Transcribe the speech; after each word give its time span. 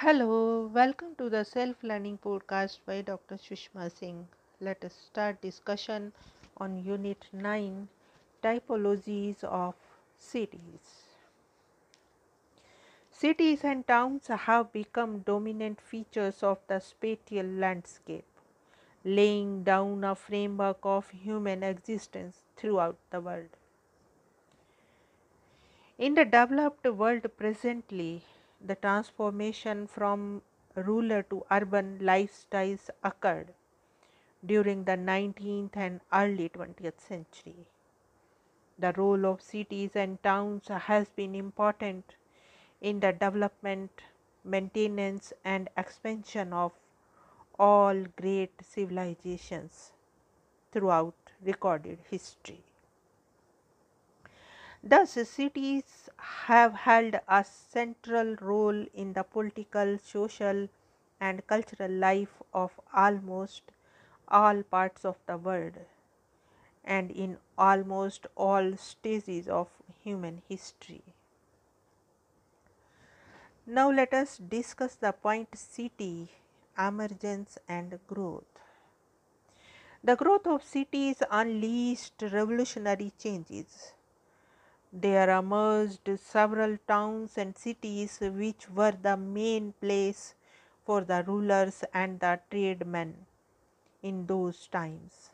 Hello, 0.00 0.70
welcome 0.72 1.16
to 1.18 1.28
the 1.28 1.44
Self 1.44 1.82
Learning 1.82 2.18
Podcast 2.24 2.78
by 2.86 3.00
Dr. 3.02 3.34
Sushma 3.34 3.90
Singh. 3.90 4.28
Let 4.60 4.84
us 4.84 4.94
start 4.94 5.40
discussion 5.40 6.12
on 6.56 6.76
Unit 6.84 7.24
9 7.32 7.88
Typologies 8.40 9.42
of 9.42 9.74
Cities. 10.16 10.86
Cities 13.10 13.64
and 13.64 13.84
towns 13.88 14.28
have 14.28 14.72
become 14.72 15.18
dominant 15.32 15.80
features 15.80 16.44
of 16.44 16.58
the 16.68 16.78
spatial 16.78 17.46
landscape, 17.66 18.24
laying 19.04 19.64
down 19.64 20.04
a 20.04 20.14
framework 20.14 20.78
of 20.84 21.10
human 21.10 21.64
existence 21.64 22.44
throughout 22.56 22.98
the 23.10 23.20
world. 23.20 23.56
In 25.98 26.14
the 26.14 26.24
developed 26.24 26.86
world 26.86 27.26
presently, 27.36 28.22
the 28.60 28.76
transformation 28.76 29.86
from 29.86 30.42
rural 30.74 31.22
to 31.24 31.44
urban 31.50 31.98
lifestyles 32.00 32.90
occurred 33.02 33.54
during 34.44 34.84
the 34.84 34.96
19th 34.96 35.76
and 35.76 36.00
early 36.12 36.48
20th 36.48 37.00
century. 37.00 37.66
The 38.78 38.94
role 38.96 39.26
of 39.26 39.42
cities 39.42 39.94
and 39.94 40.22
towns 40.22 40.68
has 40.68 41.10
been 41.10 41.34
important 41.34 42.14
in 42.80 43.00
the 43.00 43.12
development, 43.12 44.02
maintenance, 44.44 45.32
and 45.44 45.68
expansion 45.76 46.52
of 46.52 46.72
all 47.58 48.04
great 48.16 48.52
civilizations 48.62 49.92
throughout 50.72 51.14
recorded 51.42 51.98
history. 52.10 52.67
Thus, 54.82 55.12
cities 55.12 56.08
have 56.18 56.74
held 56.74 57.20
a 57.28 57.44
central 57.44 58.34
role 58.40 58.86
in 58.92 59.12
the 59.12 59.22
political, 59.22 59.98
social, 59.98 60.68
and 61.20 61.46
cultural 61.46 61.92
life 61.92 62.42
of 62.52 62.80
almost 62.92 63.62
all 64.26 64.64
parts 64.64 65.04
of 65.04 65.16
the 65.26 65.36
world 65.36 65.78
and 66.84 67.10
in 67.12 67.38
almost 67.56 68.26
all 68.36 68.76
stages 68.76 69.46
of 69.48 69.68
human 70.02 70.42
history. 70.48 71.02
Now, 73.66 73.88
let 73.88 74.12
us 74.14 74.36
discuss 74.38 74.96
the 74.96 75.12
point 75.12 75.56
city 75.56 76.32
emergence 76.76 77.56
and 77.68 78.00
growth. 78.08 78.58
The 80.02 80.16
growth 80.16 80.44
of 80.48 80.64
cities 80.64 81.22
unleashed 81.30 82.20
revolutionary 82.20 83.12
changes 83.16 83.92
there 84.92 85.30
emerged 85.38 86.10
several 86.20 86.76
towns 86.86 87.38
and 87.38 87.56
cities 87.56 88.18
which 88.20 88.68
were 88.70 88.92
the 88.92 89.16
main 89.16 89.72
place 89.80 90.34
for 90.84 91.02
the 91.02 91.24
rulers 91.26 91.84
and 91.94 92.20
the 92.20 92.40
tradesmen 92.50 93.26
in 94.02 94.26
those 94.26 94.66
times. 94.68 95.30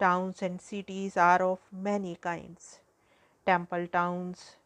Towns 0.00 0.42
and 0.42 0.60
cities 0.60 1.16
are 1.16 1.40
of 1.42 1.60
many 1.72 2.16
kinds 2.16 2.80
temple 3.46 3.86
towns, 3.88 4.56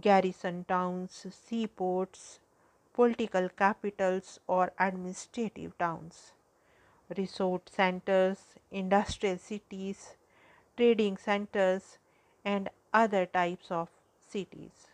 garrison 0.00 0.64
towns, 0.64 1.26
seaports, 1.30 2.40
political 2.94 3.48
capitals, 3.50 4.40
or 4.46 4.72
administrative 4.78 5.76
towns, 5.78 6.32
resort 7.16 7.68
centers, 7.68 8.54
industrial 8.70 9.38
cities, 9.38 10.16
trading 10.76 11.16
centers, 11.16 11.98
and 12.44 12.70
other 12.92 13.26
types 13.26 13.70
of 13.70 13.88
cities. 14.18 14.88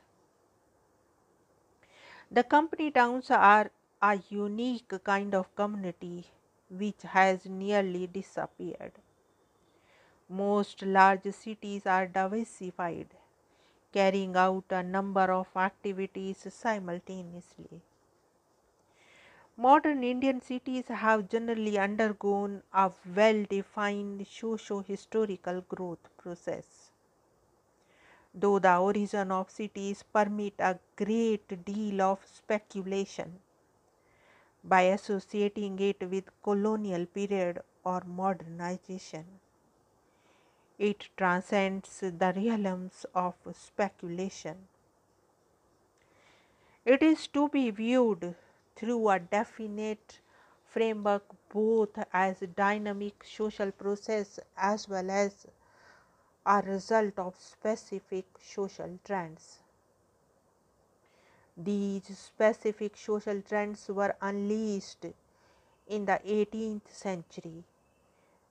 The 2.31 2.43
company 2.45 2.91
towns 2.91 3.31
are 3.31 3.71
a 4.03 4.21
unique 4.29 4.93
kind 5.05 5.35
of 5.35 5.55
community 5.57 6.27
which 6.69 7.03
has 7.03 7.47
nearly 7.47 8.07
disappeared. 8.07 8.93
Most 10.29 10.83
large 10.83 11.33
cities 11.33 11.87
are 11.87 12.07
diversified, 12.07 13.09
carrying 13.93 14.37
out 14.37 14.65
a 14.71 14.83
number 14.83 15.33
of 15.33 15.49
activities 15.57 16.47
simultaneously. 16.53 17.83
Modern 19.57 20.05
Indian 20.05 20.41
cities 20.41 20.89
have 20.89 21.29
generally 21.29 21.79
undergone 21.79 22.63
a 22.73 22.93
well 23.17 23.45
defined 23.45 24.27
socio 24.27 24.81
historical 24.81 25.63
growth 25.63 26.11
process 26.19 26.84
though 28.35 28.59
the 28.59 28.77
origin 28.77 29.31
of 29.31 29.51
cities 29.51 30.03
permit 30.03 30.55
a 30.59 30.79
great 30.97 31.65
deal 31.65 32.03
of 32.03 32.27
speculation 32.27 33.41
by 34.65 34.83
associating 34.83 35.79
it 35.79 36.03
with 36.11 36.31
colonial 36.43 37.07
period 37.07 37.61
or 37.85 38.03
modernization. 38.07 39.25
It 40.79 41.09
transcends 41.17 42.01
the 42.01 42.33
realms 42.37 43.07
of 43.15 43.35
speculation. 43.55 44.69
It 46.85 47.03
is 47.03 47.27
to 47.29 47.49
be 47.49 47.71
viewed 47.71 48.35
through 48.77 49.09
a 49.09 49.19
definite 49.19 50.21
framework 50.65 51.25
both 51.49 51.99
as 52.13 52.41
dynamic 52.55 53.25
social 53.25 53.71
process 53.73 54.39
as 54.57 54.89
well 54.89 55.11
as 55.11 55.47
a 56.47 56.63
result 56.63 57.19
of 57.19 57.35
specific 57.39 58.27
social 58.43 58.99
trends. 59.05 59.61
These 61.57 62.19
specific 62.19 62.97
social 62.97 63.41
trends 63.43 63.89
were 63.89 64.15
unleashed 64.21 65.07
in 65.87 66.05
the 66.05 66.21
18th 66.27 66.89
century 66.89 67.65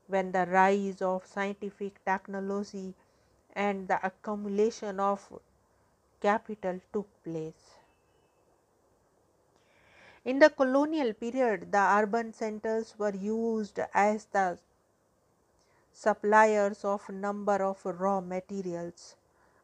when 0.08 0.32
the 0.32 0.46
rise 0.46 1.02
of 1.02 1.26
scientific 1.26 2.04
technology 2.06 2.94
and 3.56 3.88
the 3.88 4.06
accumulation 4.06 5.00
of 5.00 5.40
capital 6.22 6.80
took 6.92 7.08
place. 7.24 7.76
In 10.26 10.40
the 10.40 10.50
colonial 10.50 11.14
period, 11.14 11.72
the 11.72 11.78
urban 12.00 12.34
centers 12.34 12.98
were 12.98 13.14
used 13.14 13.80
as 13.94 14.26
the 14.26 14.58
suppliers 15.94 16.84
of 16.84 17.08
number 17.10 17.64
of 17.64 17.86
raw 17.86 18.20
materials 18.20 19.16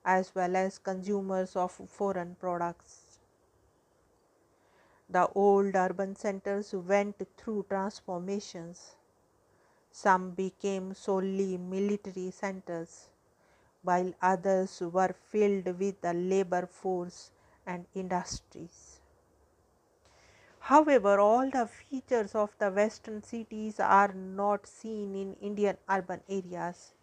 as 0.05 0.33
well 0.35 0.55
as 0.55 0.77
consumers 0.77 1.55
of 1.55 1.71
foreign 1.71 2.35
products. 2.35 3.19
The 5.09 5.27
old 5.33 5.75
urban 5.75 6.15
centers 6.15 6.73
went 6.73 7.21
through 7.35 7.65
transformations. 7.67 8.95
Some 9.91 10.31
became 10.31 10.93
solely 10.93 11.57
military 11.57 12.31
centers, 12.31 13.09
while 13.81 14.13
others 14.21 14.81
were 14.81 15.13
filled 15.13 15.65
with 15.79 16.01
the 16.01 16.13
labor 16.13 16.67
force 16.67 17.31
and 17.65 17.87
industries. 17.93 18.98
However, 20.69 21.19
all 21.19 21.49
the 21.49 21.65
features 21.65 22.35
of 22.35 22.55
the 22.59 22.69
western 22.69 23.23
cities 23.23 23.79
are 23.79 24.13
not 24.13 24.67
seen 24.67 25.15
in 25.15 25.33
Indian 25.41 25.77
urban 25.89 26.21
areas, 26.29 26.93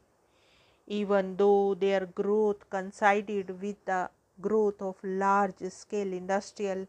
even 0.87 1.37
though 1.37 1.75
their 1.75 2.07
growth 2.07 2.71
coincided 2.71 3.61
with 3.61 3.85
the 3.85 4.09
growth 4.41 4.81
of 4.81 5.03
large 5.03 5.59
scale 5.71 6.13
industrial 6.13 6.87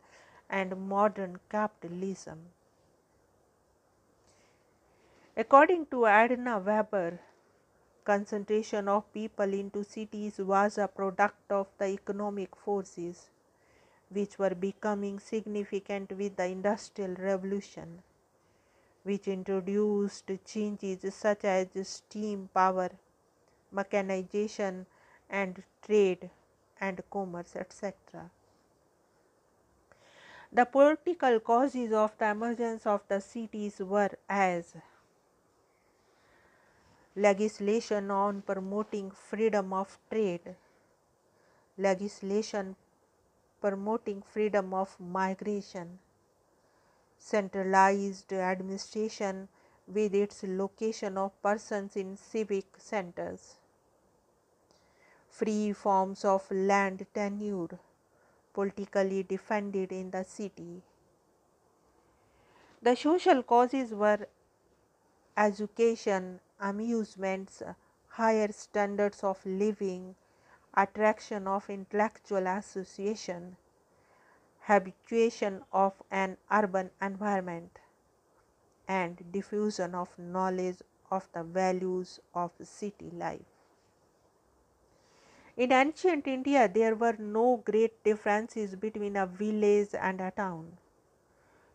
and 0.51 0.77
modern 0.88 1.39
capitalism. 1.49 2.45
According 5.35 5.88
to 5.88 6.05
Adna 6.05 6.59
Weber, 6.59 7.19
concentration 8.03 8.88
of 8.88 9.11
people 9.13 9.51
into 9.51 9.83
cities 9.83 10.38
was 10.38 10.77
a 10.77 10.88
product 10.88 11.51
of 11.51 11.67
the 11.79 11.88
economic 11.88 12.55
forces 12.55 13.31
which 14.09 14.39
were 14.39 14.56
becoming 14.56 15.19
significant 15.19 16.12
with 16.12 16.36
the 16.36 16.45
Industrial 16.45 17.13
Revolution, 17.15 18.04
which 19.04 19.27
introduced 19.27 20.31
changes 20.45 21.13
such 21.13 21.44
as 21.44 21.68
steam 21.88 22.50
power, 22.54 22.89
mechanization, 23.71 24.86
and 25.30 25.62
trade 25.86 26.30
and 26.80 27.01
commerce, 27.09 27.56
etc. 27.56 28.31
The 30.51 30.65
political 30.65 31.39
causes 31.42 31.92
of 31.92 32.18
the 32.18 32.30
emergence 32.30 32.86
of 32.86 33.01
the 33.07 33.19
cities 33.19 33.80
were 33.80 34.12
as 34.30 34.75
legislation 37.15 38.10
on 38.12 38.42
promoting 38.42 39.12
freedom 39.12 39.74
of 39.74 39.98
trade, 40.10 40.56
legislation 41.77 42.75
promoting 43.62 44.21
freedom 44.21 44.74
of 44.74 45.00
migration, 45.00 46.00
centralized 47.19 48.33
administration 48.33 49.48
with 49.88 50.15
its 50.15 50.42
location 50.42 51.15
of 51.15 51.39
persons 51.44 51.95
in 51.95 52.18
civic 52.18 52.65
centers, 52.80 53.57
free 55.30 55.71
forms 55.71 56.25
of 56.25 56.51
land 56.51 57.06
tenure 57.13 57.80
politically 58.54 59.24
defended 59.24 59.92
in 59.92 60.12
the 60.12 60.24
city, 60.24 60.83
The 62.81 62.95
social 62.95 63.44
causes 63.44 63.94
were 63.94 64.27
education, 65.38 66.42
amusements, 66.60 67.63
higher 68.10 68.51
standards 68.51 69.24
of 69.24 69.45
living, 69.45 70.15
attraction 70.77 71.47
of 71.47 71.69
intellectual 71.69 72.45
association, 72.45 73.57
habituation 74.62 75.63
of 75.74 75.94
an 76.12 76.38
urban 76.51 76.91
environment, 77.01 77.79
and 78.88 79.31
diffusion 79.31 79.95
of 79.95 80.18
knowledge 80.19 80.77
of 81.09 81.27
the 81.33 81.44
values 81.44 82.19
of 82.35 82.51
city 82.63 83.09
life. 83.12 83.41
In 85.57 85.71
ancient 85.71 86.27
India, 86.27 86.69
there 86.71 86.94
were 86.94 87.15
no 87.18 87.57
great 87.65 88.03
differences 88.03 88.75
between 88.75 89.15
a 89.15 89.25
village 89.25 89.95
and 90.00 90.21
a 90.21 90.29
town. 90.29 90.77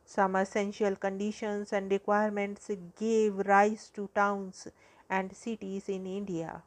Some 0.05 0.37
essential 0.37 0.95
conditions 0.95 1.73
and 1.73 1.91
requirements 1.91 2.71
gave 2.97 3.37
rise 3.39 3.91
to 3.95 4.09
towns 4.15 4.69
and 5.11 5.35
cities 5.35 5.89
in 5.89 6.07
India. 6.07 6.63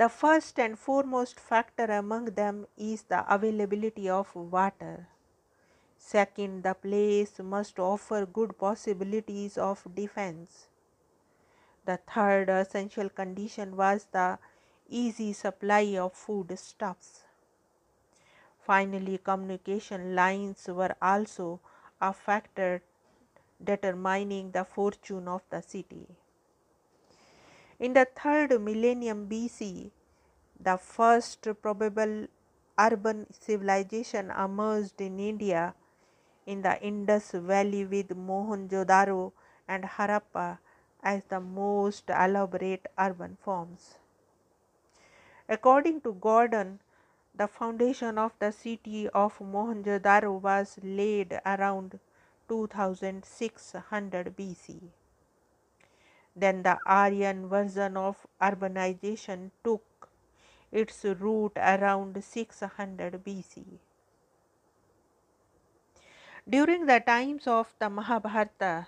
The 0.00 0.08
first 0.08 0.58
and 0.58 0.78
foremost 0.78 1.38
factor 1.38 1.84
among 1.84 2.30
them 2.32 2.66
is 2.74 3.02
the 3.02 3.22
availability 3.30 4.08
of 4.08 4.34
water. 4.34 5.08
Second, 5.98 6.62
the 6.62 6.72
place 6.72 7.38
must 7.38 7.78
offer 7.78 8.24
good 8.24 8.56
possibilities 8.56 9.58
of 9.58 9.84
defense. 9.94 10.68
The 11.84 11.98
third 11.98 12.48
essential 12.48 13.10
condition 13.10 13.76
was 13.76 14.06
the 14.10 14.38
easy 14.88 15.34
supply 15.34 15.98
of 15.98 16.14
foodstuffs. 16.14 17.24
Finally, 18.58 19.18
communication 19.18 20.14
lines 20.14 20.66
were 20.66 20.96
also 21.02 21.60
a 22.00 22.14
factor 22.14 22.80
determining 23.62 24.52
the 24.52 24.64
fortune 24.64 25.28
of 25.28 25.42
the 25.50 25.60
city. 25.60 26.06
In 27.80 27.94
the 27.94 28.04
third 28.04 28.50
millennium 28.60 29.26
BC, 29.26 29.90
the 30.62 30.76
first 30.76 31.48
probable 31.62 32.26
urban 32.78 33.26
civilization 33.32 34.30
emerged 34.30 35.00
in 35.00 35.18
India 35.18 35.74
in 36.44 36.60
the 36.60 36.78
Indus 36.82 37.30
Valley 37.30 37.86
with 37.86 38.10
Mohenjo-daro 38.10 39.32
and 39.66 39.84
Harappa 39.84 40.58
as 41.02 41.24
the 41.24 41.40
most 41.40 42.10
elaborate 42.10 42.86
urban 42.98 43.38
forms. 43.40 43.94
According 45.48 46.02
to 46.02 46.12
Gordon, 46.12 46.80
the 47.34 47.48
foundation 47.48 48.18
of 48.18 48.32
the 48.40 48.52
city 48.52 49.08
of 49.08 49.38
Mohenjo-daro 49.38 50.38
was 50.38 50.78
laid 50.82 51.40
around 51.46 51.98
2600 52.46 54.36
BC. 54.36 54.90
Then 56.36 56.62
the 56.62 56.78
Aryan 56.86 57.48
version 57.48 57.96
of 57.96 58.26
urbanization 58.40 59.50
took 59.64 60.08
its 60.70 61.04
root 61.04 61.52
around 61.56 62.22
600 62.22 63.24
BC. 63.24 63.78
During 66.48 66.86
the 66.86 67.00
times 67.00 67.46
of 67.46 67.74
the 67.78 67.90
Mahabharata, 67.90 68.86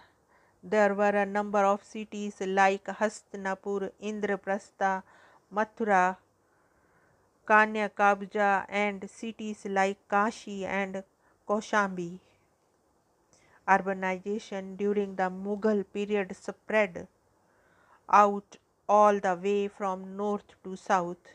there 0.62 0.94
were 0.94 1.16
a 1.16 1.26
number 1.26 1.64
of 1.64 1.82
cities 1.84 2.40
like 2.40 2.84
Hastinapur, 2.84 3.90
Indraprastha, 4.00 5.02
Mathura, 5.52 6.16
Kanya 7.44 7.90
Kubja, 7.90 8.64
and 8.68 9.08
cities 9.10 9.66
like 9.66 9.98
Kashi 10.08 10.64
and 10.64 11.02
Kaushambi. 11.46 12.20
Urbanization 13.66 14.76
during 14.76 15.16
the 15.16 15.30
Mughal 15.30 15.84
period 15.92 16.34
spread 16.36 17.06
out 18.12 18.56
all 18.88 19.19
the 19.20 19.35
way 19.35 19.69
from 19.69 20.17
north 20.17 20.55
to 20.62 20.76
south, 20.76 21.32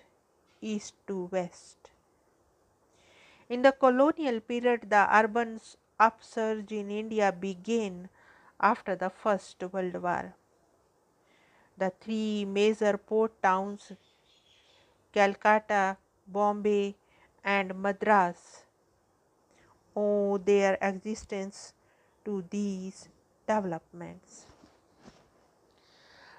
east 0.61 0.93
to 1.07 1.25
west. 1.31 1.91
In 3.49 3.61
the 3.61 3.71
colonial 3.71 4.39
period, 4.41 4.89
the 4.89 5.07
urban 5.11 5.59
upsurge 5.99 6.71
in 6.71 6.91
India 6.91 7.31
began 7.31 8.09
after 8.59 8.95
the 8.95 9.09
First 9.09 9.63
World 9.71 10.01
War. 10.01 10.35
The 11.77 11.91
three 12.01 12.45
major 12.45 12.97
port 12.97 13.41
towns, 13.41 13.93
Calcutta, 15.13 15.97
Bombay, 16.27 16.95
and 17.43 17.73
Madras, 17.75 18.65
owe 19.95 20.37
their 20.37 20.77
existence 20.81 21.73
to 22.25 22.43
these 22.49 23.09
developments. 23.47 24.45